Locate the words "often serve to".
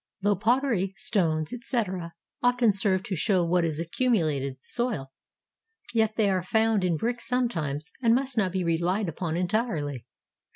2.41-3.15